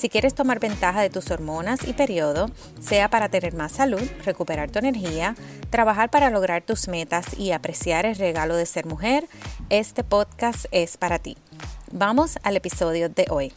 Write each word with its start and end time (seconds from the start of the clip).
Si 0.00 0.08
quieres 0.08 0.34
tomar 0.34 0.60
ventaja 0.60 1.02
de 1.02 1.10
tus 1.10 1.30
hormonas 1.30 1.86
y 1.86 1.92
periodo, 1.92 2.50
sea 2.80 3.10
para 3.10 3.28
tener 3.28 3.52
más 3.52 3.72
salud, 3.72 4.00
recuperar 4.24 4.70
tu 4.70 4.78
energía, 4.78 5.36
trabajar 5.68 6.10
para 6.10 6.30
lograr 6.30 6.62
tus 6.62 6.88
metas 6.88 7.38
y 7.38 7.52
apreciar 7.52 8.06
el 8.06 8.16
regalo 8.16 8.56
de 8.56 8.64
ser 8.64 8.86
mujer, 8.86 9.28
este 9.68 10.02
podcast 10.02 10.64
es 10.70 10.96
para 10.96 11.18
ti. 11.18 11.36
Vamos 11.92 12.38
al 12.44 12.56
episodio 12.56 13.10
de 13.10 13.26
hoy. 13.28 13.52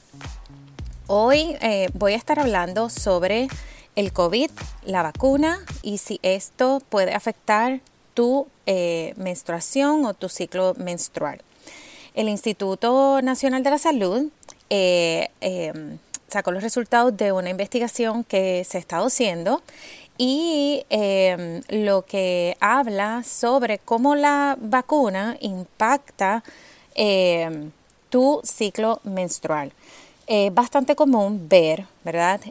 Hoy 1.07 1.55
eh, 1.61 1.87
voy 1.93 2.11
a 2.11 2.17
estar 2.17 2.37
hablando 2.39 2.89
sobre 2.89 3.47
el 3.95 4.11
COVID, 4.11 4.51
la 4.83 5.01
vacuna 5.01 5.59
y 5.81 5.99
si 5.99 6.19
esto 6.23 6.81
puede 6.89 7.13
afectar 7.13 7.79
tu 8.13 8.47
eh, 8.65 9.13
menstruación 9.15 10.03
o 10.03 10.13
tu 10.13 10.27
ciclo 10.27 10.73
menstrual. 10.73 11.39
El 12.15 12.27
Instituto 12.27 13.21
Nacional 13.21 13.63
de 13.63 13.69
la 13.69 13.77
Salud 13.77 14.29
eh, 14.69 15.29
em, 15.39 15.99
sacó 16.33 16.51
los 16.51 16.63
resultados 16.63 17.15
de 17.15 17.31
una 17.31 17.49
investigación 17.49 18.23
que 18.23 18.63
se 18.63 18.79
estado 18.79 19.05
haciendo 19.05 19.61
y 20.17 20.85
em, 20.89 21.61
lo 21.69 22.03
que 22.03 22.57
habla 22.59 23.23
sobre 23.23 23.77
cómo 23.77 24.15
la 24.15 24.57
vacuna 24.59 25.37
impacta 25.39 26.43
em, 26.95 27.71
tu 28.09 28.41
ciclo 28.43 28.99
menstrual. 29.03 29.71
Es 30.27 30.53
bastante 30.53 30.95
común 30.95 31.47
ver, 31.47 31.85
¿verdad? 32.03 32.41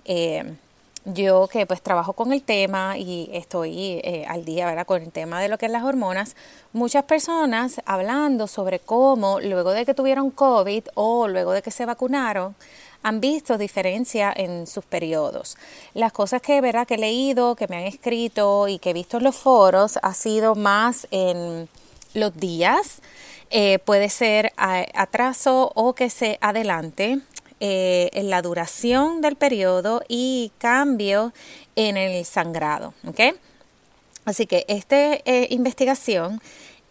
Yo 1.05 1.49
que 1.49 1.67
pues 1.67 1.83
trabajo 1.83 2.13
con 2.13 2.33
el 2.33 2.43
tema 2.43 2.97
y 2.97 3.29
estoy 3.33 4.01
eh, 4.05 4.25
al 4.29 4.45
día 4.45 4.67
¿verdad? 4.67 4.87
con 4.87 5.03
el 5.03 5.11
tema 5.11 5.41
de 5.41 5.49
lo 5.49 5.59
que 5.59 5.67
es 5.67 5.73
las 5.73 5.83
hormonas, 5.83 6.37
muchas 6.73 7.03
personas 7.05 7.81
hablando 7.87 8.47
sobre 8.47 8.79
cómo 8.79 9.41
luego 9.41 9.73
de 9.73 9.85
que 9.85 9.95
tuvieron 9.95 10.31
COVID 10.31 10.85
o 10.95 11.27
luego 11.27 11.53
de 11.53 11.63
que 11.63 11.73
se 11.73 11.87
vacunaron, 11.87 12.55
han 13.03 13.21
visto 13.21 13.59
diferencia 13.59 14.33
en 14.35 14.69
sus 14.69 14.85
periodos. 14.85 15.57
Las 15.93 16.13
cosas 16.13 16.41
que, 16.41 16.61
¿verdad? 16.61 16.87
que 16.87 16.95
he 16.95 16.99
leído, 16.99 17.57
que 17.57 17.67
me 17.67 17.79
han 17.79 17.85
escrito 17.85 18.69
y 18.69 18.79
que 18.79 18.91
he 18.91 18.95
visto 18.95 19.17
en 19.17 19.25
los 19.25 19.35
foros 19.35 19.99
ha 20.03 20.15
sido 20.15 20.55
más 20.55 21.09
en 21.11 21.69
los 22.15 22.37
días, 22.37 23.03
eh, 23.51 23.81
puede 23.81 24.09
ser 24.09 24.53
atraso 24.57 25.73
o 25.75 25.95
que 25.95 26.11
se 26.11 26.39
adelante 26.41 27.19
eh, 27.65 28.11
en 28.15 28.29
la 28.29 28.43
duración 28.43 29.21
del 29.21 29.37
periodo 29.37 30.03
y 30.09 30.51
cambio 30.59 31.33
en 31.77 31.97
el 31.97 32.25
sangrado. 32.25 32.93
Así 34.25 34.49
que 34.49 34.65
esta 34.67 35.15
eh, 35.15 35.47
investigación 35.49 36.41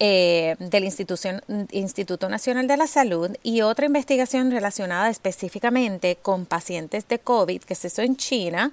eh, 0.03 0.55
del 0.57 0.85
Instituto 0.85 2.27
Nacional 2.27 2.65
de 2.65 2.75
la 2.75 2.87
Salud 2.87 3.29
y 3.43 3.61
otra 3.61 3.85
investigación 3.85 4.49
relacionada 4.49 5.11
específicamente 5.11 6.17
con 6.19 6.47
pacientes 6.47 7.07
de 7.07 7.19
COVID 7.19 7.61
que 7.61 7.75
se 7.75 7.85
hizo 7.85 8.01
en 8.01 8.17
China. 8.17 8.71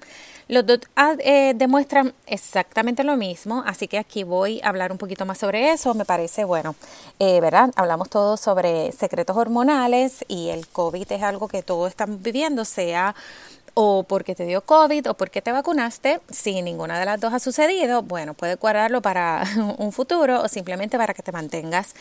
Los 0.49 0.65
dos 0.65 0.79
ah, 0.97 1.17
eh, 1.19 1.53
demuestran 1.55 2.15
exactamente 2.27 3.05
lo 3.05 3.19
mismo, 3.19 3.63
así 3.67 3.89
que 3.89 3.99
aquí 3.99 4.25
voy 4.25 4.63
a 4.63 4.71
hablar 4.71 4.91
un 4.91 4.97
poquito 4.97 5.27
más 5.27 5.37
sobre 5.37 5.71
eso. 5.71 5.93
Me 5.93 6.07
parece, 6.07 6.45
bueno, 6.45 6.75
eh, 7.19 7.43
¿verdad? 7.43 7.73
Hablamos 7.77 8.09
todo 8.09 8.39
sobre 8.39 8.91
secretos 8.93 9.37
hormonales 9.37 10.25
y 10.29 10.49
el 10.49 10.67
COVID 10.67 11.13
es 11.13 11.23
algo 11.23 11.47
que 11.47 11.63
todos 11.63 11.91
estamos 11.91 12.23
viviendo, 12.23 12.65
sea 12.65 13.15
o 13.81 14.03
porque 14.03 14.35
te 14.35 14.45
dio 14.45 14.63
COVID 14.63 15.11
o 15.11 15.15
porque 15.15 15.41
te 15.41 15.53
vacunaste, 15.53 16.21
si 16.33 16.63
ninguna 16.63 16.99
de 16.99 17.05
las 17.05 17.21
dos 17.21 17.33
ha 17.33 17.39
sucedido, 17.39 18.03
bueno, 18.03 18.35
puedes 18.35 18.59
guardarlo 18.59 19.01
para 19.03 19.45
un 19.79 19.93
futuro 19.93 20.43
o 20.43 20.49
simplemente 20.49 20.99
para 20.99 21.15
que 21.15 21.23
te 21.23 21.31
mantengas 21.31 21.95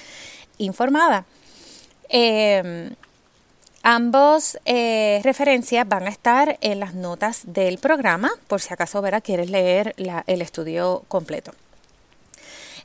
informada. 0.57 1.25
Eh, 2.09 2.89
ambos 3.83 4.57
eh, 4.65 5.21
referencias 5.23 5.87
van 5.87 6.07
a 6.07 6.09
estar 6.09 6.57
en 6.61 6.79
las 6.79 6.95
notas 6.95 7.43
del 7.45 7.77
programa, 7.77 8.31
por 8.47 8.59
si 8.59 8.73
acaso 8.73 8.99
verá, 9.03 9.21
quieres 9.21 9.51
leer 9.51 9.93
el 10.25 10.41
estudio 10.41 11.03
completo. 11.07 11.51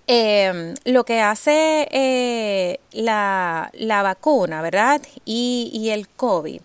Eh, 0.06 0.74
lo 0.84 1.04
que 1.04 1.22
hace 1.22 2.78
la, 2.92 3.70
la, 3.72 4.02
vacuna, 4.02 4.60
¿verdad? 4.60 5.00
Y, 5.24 5.70
y 5.72 5.88
el 5.90 6.10
COVID 6.10 6.60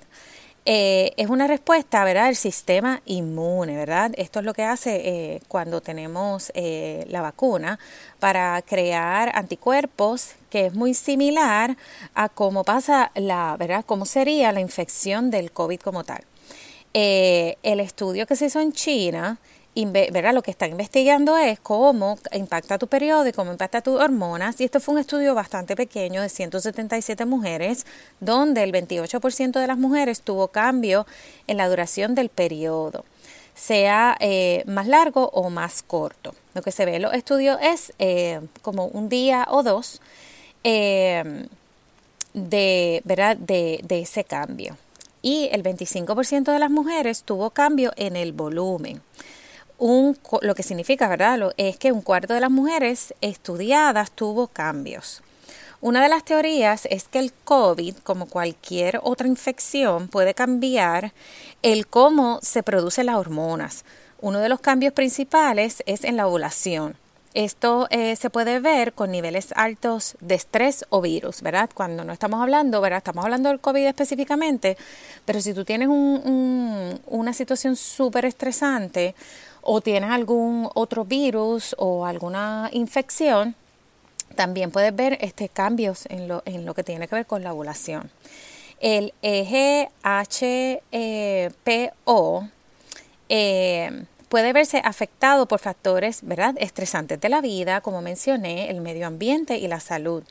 eh, 0.70 1.14
es 1.16 1.30
una 1.30 1.48
respuesta, 1.48 2.04
¿verdad?, 2.04 2.28
El 2.28 2.36
sistema 2.36 3.02
inmune, 3.06 3.78
¿verdad? 3.78 4.12
Esto 4.18 4.40
es 4.40 4.46
lo 4.46 4.54
que 4.54 4.66
hace 4.66 4.96
eh, 4.96 5.42
cuando 5.48 5.80
tenemos 5.80 6.52
eh, 6.56 7.06
la 7.08 7.22
vacuna 7.22 7.80
para 8.20 8.62
crear 8.64 9.32
anticuerpos, 9.34 10.34
que 10.50 10.66
es 10.66 10.74
muy 10.74 10.94
similar 10.94 11.78
a 12.16 12.28
cómo 12.28 12.66
pasa 12.66 13.12
la, 13.16 13.56
¿verdad?, 13.58 13.86
cómo 13.86 14.06
sería 14.06 14.52
la 14.52 14.60
infección 14.60 15.32
del 15.32 15.54
COVID 15.54 15.80
como 15.80 16.04
tal. 16.04 16.26
el 16.94 17.80
estudio 17.80 18.28
que 18.28 18.36
se 18.36 18.48
hizo 18.48 18.60
en 18.60 18.74
China 18.74 19.40
¿verdad? 19.86 20.34
Lo 20.34 20.42
que 20.42 20.52
están 20.52 20.72
investigando 20.72 21.38
es 21.38 21.60
cómo 21.60 22.18
impacta 22.34 22.78
tu 22.78 22.88
periodo 22.88 23.28
y 23.28 23.32
cómo 23.32 23.52
impacta 23.52 23.82
tus 23.82 24.00
hormonas. 24.00 24.60
Y 24.60 24.64
esto 24.64 24.80
fue 24.80 24.96
un 24.96 25.02
estudio 25.02 25.36
bastante 25.36 25.76
pequeño 25.76 26.22
de 26.22 26.30
177 26.30 27.26
mujeres, 27.26 27.86
donde 28.20 28.64
el 28.64 28.72
28% 28.72 29.60
de 29.60 29.68
las 29.68 29.78
mujeres 29.78 30.22
tuvo 30.22 30.48
cambio 30.48 31.06
en 31.46 31.58
la 31.58 31.70
duración 31.70 32.16
del 32.16 32.30
periodo, 32.30 33.06
sea 33.54 34.18
eh, 34.20 34.64
más 34.66 34.88
largo 34.88 35.30
o 35.34 35.50
más 35.50 35.84
corto. 35.84 36.34
Lo 36.56 36.62
que 36.64 36.72
se 36.72 36.86
ve 36.86 36.96
en 36.96 37.04
los 37.04 37.14
estudios 37.14 37.60
es 37.62 37.94
eh, 38.00 38.42
como 38.64 38.86
un 38.88 39.10
día 39.10 39.46
o 39.50 39.62
dos 39.62 40.02
eh, 40.64 41.46
de, 42.34 43.02
¿verdad? 43.06 43.38
De, 43.38 43.80
de 43.84 44.02
ese 44.02 44.24
cambio. 44.24 44.76
Y 45.22 45.50
el 45.52 45.62
25% 45.62 46.52
de 46.52 46.60
las 46.60 46.72
mujeres 46.72 47.24
tuvo 47.24 47.50
cambio 47.50 47.92
en 47.96 48.16
el 48.16 48.32
volumen 48.32 49.02
lo 49.80 50.56
que 50.56 50.64
significa, 50.64 51.08
¿verdad? 51.08 51.54
es 51.58 51.78
que 51.78 51.92
un 51.92 52.02
cuarto 52.02 52.34
de 52.34 52.42
las 52.42 52.52
mujeres 52.52 53.14
estudiadas 53.22 54.12
tuvo 54.12 54.48
cambios. 54.48 55.22
Una 55.80 56.02
de 56.02 56.10
las 56.10 56.26
teorías 56.26 56.88
es 56.90 57.08
que 57.08 57.20
el 57.20 57.32
COVID, 57.32 57.98
como 57.98 58.26
cualquier 58.26 59.00
otra 59.04 59.28
infección, 59.28 60.08
puede 60.08 60.34
cambiar 60.34 61.14
el 61.62 61.86
cómo 61.86 62.40
se 62.42 62.64
producen 62.64 63.06
las 63.06 63.18
hormonas. 63.18 63.86
Uno 64.20 64.40
de 64.40 64.50
los 64.50 64.60
cambios 64.60 64.94
principales 64.94 65.84
es 65.86 66.04
en 66.04 66.18
la 66.18 66.28
ovulación. 66.28 66.96
Esto 67.36 67.86
eh, 67.92 68.16
se 68.16 68.32
puede 68.32 68.60
ver 68.60 68.94
con 68.94 69.12
niveles 69.12 69.54
altos 69.56 70.16
de 70.22 70.34
estrés 70.34 70.86
o 70.90 71.02
virus, 71.02 71.44
¿verdad? 71.44 71.70
Cuando 71.72 72.04
no 72.04 72.12
estamos 72.12 72.42
hablando, 72.42 72.82
¿verdad? 72.82 72.98
Estamos 72.98 73.24
hablando 73.24 73.50
del 73.50 73.60
COVID 73.60 73.86
específicamente, 73.86 74.76
pero 75.26 75.40
si 75.40 75.54
tú 75.54 75.64
tienes 75.64 75.88
una 75.88 77.34
situación 77.34 77.76
súper 77.76 78.26
estresante, 78.26 79.14
o 79.70 79.82
tienes 79.82 80.12
algún 80.12 80.70
otro 80.76 81.04
virus 81.04 81.76
o 81.78 82.06
alguna 82.06 82.70
infección, 82.72 83.54
también 84.34 84.72
puedes 84.72 84.96
ver 84.96 85.18
este, 85.20 85.50
cambios 85.50 86.06
en 86.06 86.30
lo, 86.30 86.42
en 86.46 86.66
lo 86.66 86.74
que 86.74 86.84
tiene 86.84 87.10
que 87.10 87.16
ver 87.16 87.26
con 87.26 87.44
la 87.44 87.52
ovulación. 87.52 88.10
El 88.80 89.14
eje 89.22 89.90
HPO 90.04 90.80
eh, 93.28 94.06
puede 94.30 94.54
verse 94.54 94.82
afectado 94.86 95.50
por 95.50 95.60
factores 95.60 96.20
¿verdad? 96.22 96.56
estresantes 96.60 97.20
de 97.20 97.28
la 97.28 97.42
vida, 97.42 97.82
como 97.82 98.02
mencioné, 98.02 98.70
el 98.70 98.80
medio 98.80 99.06
ambiente 99.06 99.58
y 99.58 99.68
la 99.68 99.82
salud. 99.82 100.24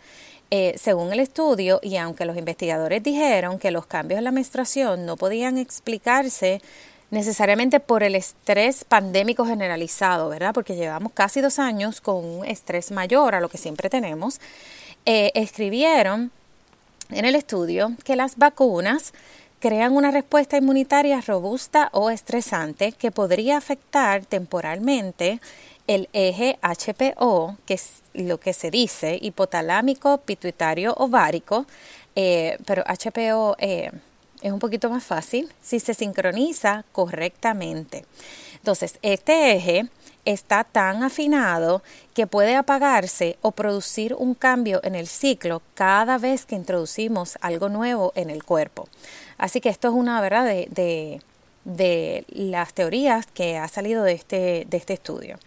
Eh, 0.50 0.76
según 0.78 1.12
el 1.12 1.20
estudio, 1.20 1.78
y 1.82 1.98
aunque 1.98 2.24
los 2.24 2.38
investigadores 2.38 3.02
dijeron 3.02 3.58
que 3.58 3.70
los 3.70 3.84
cambios 3.84 4.16
en 4.16 4.24
la 4.24 4.30
menstruación 4.30 5.04
no 5.04 5.18
podían 5.18 5.58
explicarse 5.58 6.62
necesariamente 7.10 7.80
por 7.80 8.02
el 8.02 8.14
estrés 8.14 8.84
pandémico 8.84 9.46
generalizado, 9.46 10.28
¿verdad? 10.28 10.52
Porque 10.52 10.76
llevamos 10.76 11.12
casi 11.12 11.40
dos 11.40 11.58
años 11.58 12.00
con 12.00 12.24
un 12.24 12.44
estrés 12.44 12.90
mayor 12.90 13.34
a 13.34 13.40
lo 13.40 13.48
que 13.48 13.58
siempre 13.58 13.88
tenemos. 13.90 14.40
Eh, 15.04 15.30
escribieron 15.34 16.32
en 17.10 17.24
el 17.24 17.36
estudio 17.36 17.92
que 18.04 18.16
las 18.16 18.36
vacunas 18.36 19.12
crean 19.60 19.92
una 19.92 20.10
respuesta 20.10 20.56
inmunitaria 20.56 21.20
robusta 21.20 21.88
o 21.92 22.10
estresante 22.10 22.92
que 22.92 23.10
podría 23.10 23.56
afectar 23.56 24.24
temporalmente 24.26 25.40
el 25.86 26.08
eje 26.12 26.58
HPO, 26.62 27.56
que 27.64 27.74
es 27.74 28.02
lo 28.12 28.38
que 28.38 28.52
se 28.52 28.70
dice 28.70 29.18
hipotalámico, 29.20 30.18
pituitario, 30.18 30.94
ovárico, 30.94 31.66
eh, 32.16 32.58
pero 32.66 32.82
HPO 32.84 33.56
eh, 33.58 33.92
es 34.42 34.52
un 34.52 34.58
poquito 34.58 34.90
más 34.90 35.04
fácil 35.04 35.52
si 35.62 35.80
se 35.80 35.94
sincroniza 35.94 36.84
correctamente. 36.92 38.04
Entonces, 38.56 38.98
este 39.02 39.52
eje 39.52 39.88
está 40.24 40.64
tan 40.64 41.02
afinado 41.04 41.82
que 42.12 42.26
puede 42.26 42.56
apagarse 42.56 43.38
o 43.42 43.52
producir 43.52 44.14
un 44.14 44.34
cambio 44.34 44.80
en 44.82 44.94
el 44.94 45.06
ciclo 45.06 45.62
cada 45.74 46.18
vez 46.18 46.44
que 46.44 46.56
introducimos 46.56 47.38
algo 47.40 47.68
nuevo 47.68 48.12
en 48.16 48.28
el 48.28 48.44
cuerpo. 48.44 48.88
Así 49.38 49.60
que 49.60 49.68
esto 49.68 49.88
es 49.88 49.94
una 49.94 50.20
verdad 50.20 50.44
de, 50.44 51.22
de, 51.64 52.24
las 52.28 52.74
teorías 52.74 53.26
que 53.26 53.56
ha 53.56 53.68
salido 53.68 54.02
de 54.02 54.12
este, 54.12 54.66
de 54.68 54.76
este 54.76 54.94
estudio. 54.94 55.38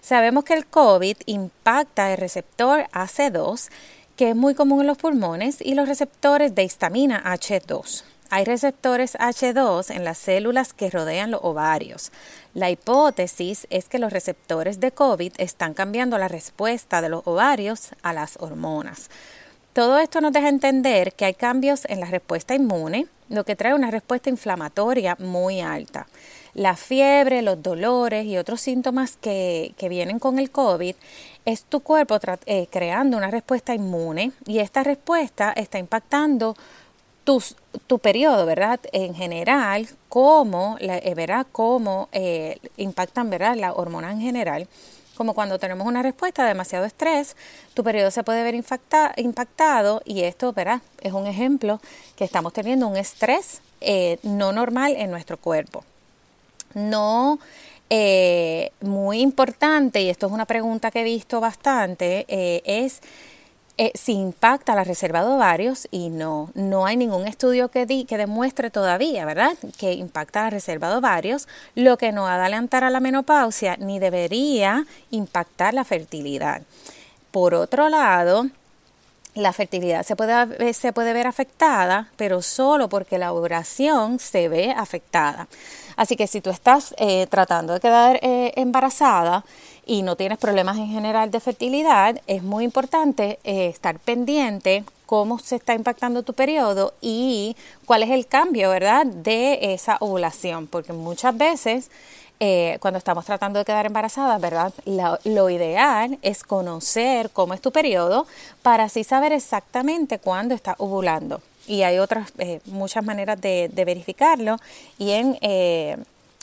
Sabemos 0.00 0.44
que 0.44 0.54
el 0.54 0.66
COVID 0.66 1.16
impacta 1.26 2.12
el 2.12 2.18
receptor 2.18 2.88
AC2, 2.92 3.70
que 4.16 4.30
es 4.30 4.36
muy 4.36 4.54
común 4.54 4.80
en 4.80 4.86
los 4.88 4.98
pulmones, 4.98 5.60
y 5.60 5.74
los 5.74 5.88
receptores 5.88 6.54
de 6.54 6.64
histamina 6.64 7.22
H2. 7.24 8.04
Hay 8.30 8.44
receptores 8.44 9.16
H2 9.16 9.94
en 9.94 10.04
las 10.04 10.18
células 10.18 10.72
que 10.72 10.90
rodean 10.90 11.30
los 11.30 11.40
ovarios. 11.42 12.10
La 12.54 12.70
hipótesis 12.70 13.66
es 13.70 13.88
que 13.88 13.98
los 13.98 14.12
receptores 14.12 14.80
de 14.80 14.92
COVID 14.92 15.32
están 15.38 15.74
cambiando 15.74 16.18
la 16.18 16.28
respuesta 16.28 17.02
de 17.02 17.10
los 17.10 17.26
ovarios 17.26 17.90
a 18.02 18.12
las 18.12 18.36
hormonas. 18.40 19.10
Todo 19.74 19.98
esto 19.98 20.20
nos 20.20 20.32
deja 20.32 20.48
entender 20.48 21.12
que 21.14 21.24
hay 21.24 21.34
cambios 21.34 21.84
en 21.86 22.00
la 22.00 22.06
respuesta 22.06 22.54
inmune, 22.54 23.06
lo 23.28 23.44
que 23.44 23.56
trae 23.56 23.74
una 23.74 23.90
respuesta 23.90 24.30
inflamatoria 24.30 25.16
muy 25.18 25.60
alta. 25.60 26.06
La 26.54 26.76
fiebre, 26.76 27.42
los 27.42 27.60
dolores 27.60 28.24
y 28.26 28.38
otros 28.38 28.60
síntomas 28.60 29.16
que, 29.16 29.74
vienen 29.88 30.20
con 30.20 30.38
el 30.38 30.52
COVID 30.52 30.94
es 31.44 31.64
tu 31.64 31.80
cuerpo 31.80 32.20
eh, 32.46 32.68
creando 32.70 33.16
una 33.16 33.32
respuesta 33.32 33.74
inmune 33.74 34.30
y 34.46 34.60
esta 34.60 34.84
respuesta 34.84 35.52
está 35.56 35.80
impactando 35.80 36.56
tu 37.24 37.98
periodo, 37.98 38.46
¿verdad? 38.46 38.80
En 38.92 39.14
general, 39.14 39.88
cómo, 40.08 40.76
la, 40.80 40.98
eh. 40.98 41.46
Cómo 41.50 42.08
eh, 42.12 42.58
impactan, 42.76 43.30
¿verdad? 43.30 43.56
La 43.56 43.72
hormona 43.72 44.12
en 44.12 44.20
general. 44.20 44.68
Como 45.16 45.32
cuando 45.32 45.58
tenemos 45.58 45.86
una 45.86 46.02
respuesta 46.02 46.42
de 46.42 46.48
demasiado 46.48 46.84
estrés, 46.84 47.36
tu 47.72 47.84
periodo 47.84 48.10
se 48.10 48.24
puede 48.24 48.42
ver 48.42 48.54
impactado 48.54 50.02
y 50.04 50.22
esto, 50.22 50.52
¿verdad? 50.52 50.80
Es 51.00 51.12
un 51.12 51.26
ejemplo 51.26 51.80
que 52.16 52.24
estamos 52.24 52.52
teniendo 52.52 52.88
un 52.88 52.96
estrés 52.96 53.62
eh, 53.80 54.18
no 54.22 54.52
normal 54.52 54.94
en 54.96 55.10
nuestro 55.10 55.36
cuerpo. 55.36 55.84
No 56.74 57.38
muy 58.80 59.20
importante, 59.20 60.02
y 60.02 60.08
esto 60.08 60.26
es 60.26 60.32
una 60.32 60.46
pregunta 60.46 60.90
que 60.90 61.02
he 61.02 61.04
visto 61.04 61.40
bastante, 61.40 62.24
es 62.64 63.00
eh, 63.76 63.90
si 63.94 64.12
impacta 64.12 64.74
la 64.74 64.84
reserva 64.84 65.24
de 65.24 65.32
ovarios 65.32 65.88
y 65.90 66.08
no, 66.08 66.50
no 66.54 66.86
hay 66.86 66.96
ningún 66.96 67.26
estudio 67.26 67.70
que, 67.70 67.86
di, 67.86 68.04
que 68.04 68.16
demuestre 68.16 68.70
todavía, 68.70 69.24
¿verdad?, 69.24 69.56
que 69.78 69.94
impacta 69.94 70.42
la 70.42 70.50
reserva 70.50 70.90
de 70.90 70.96
ovarios, 70.96 71.48
lo 71.74 71.98
que 71.98 72.12
no 72.12 72.22
va 72.22 72.34
a 72.34 72.40
adelantar 72.40 72.84
a 72.84 72.90
la 72.90 73.00
menopausia 73.00 73.76
ni 73.78 73.98
debería 73.98 74.86
impactar 75.10 75.74
la 75.74 75.84
fertilidad. 75.84 76.62
Por 77.32 77.54
otro 77.54 77.88
lado, 77.88 78.46
la 79.34 79.52
fertilidad 79.52 80.04
se 80.04 80.14
puede, 80.14 80.72
se 80.72 80.92
puede 80.92 81.12
ver 81.12 81.26
afectada, 81.26 82.08
pero 82.16 82.42
solo 82.42 82.88
porque 82.88 83.18
la 83.18 83.32
ovulación 83.32 84.20
se 84.20 84.48
ve 84.48 84.70
afectada. 84.70 85.48
Así 85.96 86.16
que 86.16 86.28
si 86.28 86.40
tú 86.40 86.50
estás 86.50 86.94
eh, 86.98 87.26
tratando 87.28 87.72
de 87.72 87.80
quedar 87.80 88.18
eh, 88.22 88.52
embarazada, 88.56 89.44
y 89.86 90.02
no 90.02 90.16
tienes 90.16 90.38
problemas 90.38 90.76
en 90.78 90.88
general 90.88 91.30
de 91.30 91.40
fertilidad, 91.40 92.20
es 92.26 92.42
muy 92.42 92.64
importante 92.64 93.38
eh, 93.44 93.68
estar 93.68 93.98
pendiente 93.98 94.84
cómo 95.06 95.38
se 95.38 95.56
está 95.56 95.74
impactando 95.74 96.22
tu 96.22 96.32
periodo 96.32 96.94
y 97.00 97.56
cuál 97.84 98.02
es 98.02 98.10
el 98.10 98.26
cambio, 98.26 98.70
¿verdad?, 98.70 99.06
de 99.06 99.74
esa 99.74 99.96
ovulación, 100.00 100.66
porque 100.66 100.92
muchas 100.92 101.36
veces 101.36 101.90
eh, 102.40 102.78
cuando 102.80 102.98
estamos 102.98 103.24
tratando 103.24 103.58
de 103.58 103.64
quedar 103.64 103.86
embarazadas, 103.86 104.40
¿verdad? 104.40 104.72
lo 105.24 105.50
ideal 105.50 106.18
es 106.22 106.42
conocer 106.42 107.30
cómo 107.30 107.54
es 107.54 107.60
tu 107.60 107.70
periodo 107.70 108.26
para 108.62 108.84
así 108.84 109.04
saber 109.04 109.32
exactamente 109.32 110.18
cuándo 110.18 110.54
estás 110.54 110.74
ovulando. 110.78 111.40
Y 111.66 111.82
hay 111.82 111.98
otras, 111.98 112.32
eh, 112.38 112.60
muchas 112.66 113.04
maneras 113.04 113.40
de, 113.40 113.70
verificarlo. 113.74 114.58
Y 114.98 115.12
en 115.12 115.38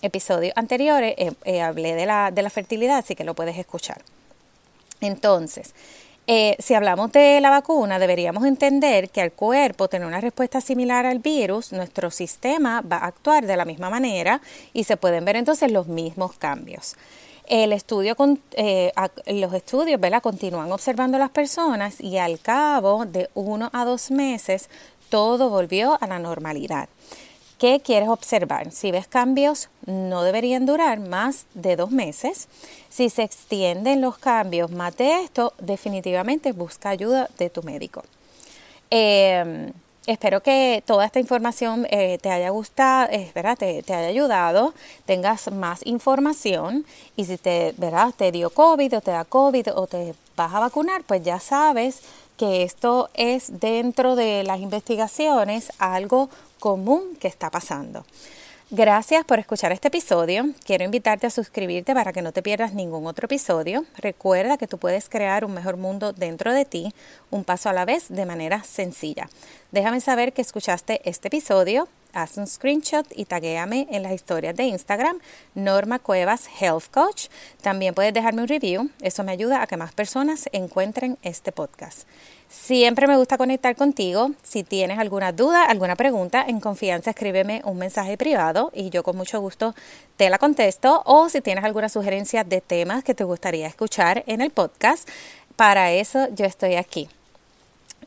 episodios 0.02 0.54
anteriores 0.56 1.16
eh, 1.18 1.32
eh, 1.44 1.62
hablé 1.62 1.96
de 1.96 2.06
la, 2.06 2.32
de 2.32 2.42
la 2.42 2.50
fertilidad, 2.50 2.98
así 2.98 3.16
que 3.16 3.24
lo 3.24 3.34
puedes 3.34 3.58
escuchar. 3.58 4.02
Entonces, 5.00 5.74
eh, 6.28 6.56
si 6.60 6.76
hablamos 6.76 7.12
de 7.12 7.42
la 7.42 7.50
vacuna, 7.50 7.98
deberíamos 7.98 8.46
entender 8.46 9.10
que 9.10 9.22
al 9.22 9.32
cuerpo 9.32 9.88
tener 9.88 10.08
una 10.08 10.22
respuesta 10.22 10.62
similar 10.62 11.06
al 11.06 11.20
virus, 11.20 11.72
nuestro 11.72 12.12
sistema 12.12 12.82
va 12.82 12.98
a 12.98 13.08
actuar 13.08 13.46
de 13.46 13.58
la 13.58 13.66
misma 13.66 13.90
manera 13.90 14.42
y 14.74 14.84
se 14.84 14.98
pueden 14.98 15.26
ver 15.26 15.36
entonces 15.36 15.72
los 15.72 15.88
mismos 15.88 16.38
cambios. 16.38 16.96
El 17.48 17.74
estudio 17.74 18.16
con, 18.16 18.40
los 19.26 19.54
estudios 19.54 20.00
¿verdad? 20.00 20.22
continúan 20.22 20.72
observando 20.72 21.18
a 21.18 21.20
las 21.20 21.32
personas 21.32 22.00
y 22.00 22.18
al 22.18 22.40
cabo 22.40 23.06
de 23.06 23.30
uno 23.34 23.70
a 23.74 23.84
dos 23.84 24.12
meses 24.12 24.70
todo 25.10 25.50
volvió 25.50 25.98
a 26.00 26.08
la 26.08 26.20
normalidad. 26.20 26.88
¿Qué 27.62 27.80
quieres 27.80 28.10
observar? 28.10 28.72
Si 28.72 28.90
ves 28.90 29.06
cambios, 29.06 29.70
no 29.86 30.24
deberían 30.24 30.66
durar 30.66 31.00
más 31.00 31.46
de 31.54 31.76
dos 31.76 31.92
meses. 31.92 32.48
Si 32.90 33.12
se 33.12 33.22
extienden 33.22 34.02
los 34.02 34.18
cambios 34.18 34.72
más 34.72 34.98
de 34.98 35.22
esto, 35.22 35.54
definitivamente 35.60 36.54
busca 36.54 36.90
ayuda 36.90 37.30
de 37.38 37.52
tu 37.52 37.62
médico. 37.62 38.02
Em, 38.90 39.72
espero 40.08 40.42
que 40.42 40.82
toda 40.88 41.06
esta 41.06 41.20
información 41.20 41.86
eh, 41.92 42.18
te 42.20 42.32
haya 42.32 42.50
gustado, 42.50 43.10
eh, 43.12 43.32
Te, 43.60 43.84
te, 43.84 43.94
haya 43.94 44.08
ayudado, 44.08 44.74
tengas 45.06 45.52
más 45.52 45.86
información 45.86 46.84
y 47.16 47.26
si 47.26 47.38
te, 47.38 47.76
¿verdad? 47.78 48.12
te 48.18 48.32
dio 48.32 48.50
COVID 48.50 48.98
o 48.98 49.02
te 49.02 49.12
da 49.12 49.24
COVID 49.24 49.76
o 49.76 49.86
te 49.86 50.16
vas 50.36 50.52
a 50.52 50.62
vacunar, 50.62 51.04
pues 51.04 51.24
ya 51.24 51.40
sabes 51.40 52.02
que 52.38 52.64
esto 52.64 53.10
es 53.14 53.60
dentro 53.60 54.16
de 54.16 54.44
las 54.44 54.60
investigaciones 54.60 55.72
algo 55.78 56.30
común 56.60 57.16
que 57.20 57.28
está 57.28 57.50
pasando. 57.50 58.06
Gracias 58.74 59.26
por 59.26 59.38
escuchar 59.38 59.74
este 59.74 59.90
episodio. 59.90 60.46
Quiero 60.64 60.86
invitarte 60.86 61.28
a 61.28 61.30
suscribirte 61.30 61.94
para 61.94 62.14
que 62.14 62.22
no 62.22 62.32
te 62.32 62.42
pierdas 62.42 62.74
ningún 62.74 63.06
otro 63.06 63.26
episodio. 63.26 63.84
Recuerda 63.98 64.56
que 64.58 64.66
tú 64.66 64.78
puedes 64.78 65.10
crear 65.10 65.44
un 65.44 65.54
mejor 65.54 65.76
mundo 65.76 66.14
dentro 66.14 66.54
de 66.54 66.64
ti, 66.64 66.94
un 67.32 67.44
paso 67.44 67.68
a 67.68 67.74
la 67.74 67.84
vez, 67.84 68.08
de 68.08 68.26
manera 68.26 68.64
sencilla. 68.64 69.30
Déjame 69.74 70.00
saber 70.00 70.32
que 70.32 70.42
escuchaste 70.42 71.02
este 71.04 71.28
episodio 71.28 71.90
haz 72.14 72.38
un 72.38 72.48
screenshot 72.48 73.06
y 73.16 73.26
taguéame 73.26 73.88
en 73.92 74.04
las 74.04 74.14
historias 74.14 74.56
de 74.56 74.64
Instagram, 74.64 75.20
Norma 75.56 76.00
Cuevas 76.00 76.48
Health 76.60 76.86
Coach. 76.92 77.28
También 77.62 77.94
puedes 77.94 78.14
dejarme 78.14 78.42
un 78.42 78.48
review, 78.48 78.90
eso 79.02 79.24
me 79.24 79.32
ayuda 79.32 79.62
a 79.62 79.68
que 79.68 79.78
más 79.78 79.94
personas 79.94 80.50
encuentren 80.52 81.18
este 81.22 81.52
podcast. 81.52 82.08
Siempre 82.52 83.08
me 83.08 83.16
gusta 83.16 83.38
conectar 83.38 83.78
contigo. 83.78 84.32
Si 84.44 84.66
tienes 84.66 85.00
alguna 85.00 85.32
duda, 85.32 85.64
alguna 85.64 85.96
pregunta, 85.96 86.44
en 86.46 86.60
confianza 86.60 87.12
escríbeme 87.12 87.62
un 87.64 87.78
mensaje 87.78 88.18
privado 88.18 88.72
y 88.76 88.90
yo 88.90 89.04
con 89.04 89.16
mucho 89.16 89.40
gusto 89.40 89.74
te 90.18 90.30
la 90.30 90.38
contesto. 90.38 91.02
O 91.06 91.30
si 91.30 91.40
tienes 91.40 91.64
alguna 91.64 91.88
sugerencia 91.88 92.44
de 92.44 92.60
temas 92.60 93.06
que 93.06 93.14
te 93.14 93.24
gustaría 93.24 93.68
escuchar 93.68 94.26
en 94.28 94.42
el 94.42 94.52
podcast, 94.52 95.08
para 95.56 95.94
eso 95.94 96.28
yo 96.36 96.46
estoy 96.46 96.76
aquí. 96.76 97.08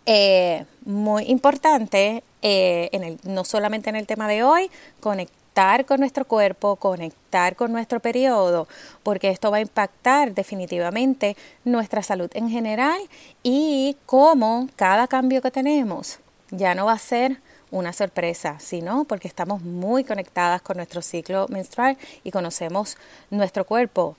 Eh, 0.04 0.66
muy 0.84 1.24
importante, 1.30 2.22
eh, 2.44 3.16
no 3.24 3.44
solamente 3.44 3.88
en 3.88 3.96
el 3.96 4.06
tema 4.06 4.28
de 4.28 4.42
hoy, 4.42 4.70
conectar 5.00 5.86
con 5.86 6.00
nuestro 6.00 6.26
cuerpo, 6.26 6.76
conectar 6.76 7.56
con 7.56 7.72
nuestro 7.72 8.00
periodo, 8.00 8.68
porque 9.02 9.30
esto 9.30 9.50
va 9.50 9.56
a 9.56 9.60
impactar 9.60 10.34
definitivamente 10.34 11.36
nuestra 11.64 12.02
salud 12.02 12.30
en 12.34 12.50
general 12.50 13.00
y 13.42 13.96
cómo 14.04 14.68
cada 14.76 15.08
cambio 15.08 15.40
que 15.40 15.50
tenemos 15.50 16.18
ya 16.50 16.74
no 16.74 16.86
va 16.86 16.92
a 16.92 16.98
ser 16.98 17.38
una 17.70 17.92
sorpresa, 17.92 18.58
sino 18.60 19.04
porque 19.04 19.26
estamos 19.26 19.62
muy 19.62 20.04
conectadas 20.04 20.60
con 20.60 20.76
nuestro 20.76 21.00
ciclo 21.00 21.46
menstrual 21.48 21.96
y 22.24 22.30
conocemos 22.30 22.98
nuestro 23.30 23.64
cuerpo. 23.64 24.16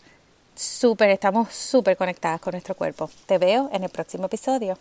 Súper, 0.56 1.10
estamos 1.12 1.54
súper 1.54 1.96
conectadas 1.96 2.42
con 2.42 2.54
nuestro 2.54 2.76
cuerpo. 2.76 3.10
Te 3.28 3.38
veo 3.38 3.70
en 3.72 3.84
el 3.84 3.90
próximo 3.90 4.26
episodio. 4.26 4.78